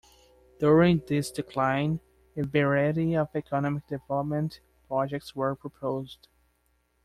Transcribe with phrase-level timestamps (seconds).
[0.57, 1.99] During this decline,
[2.35, 6.27] a variety of economic development projects were proposed.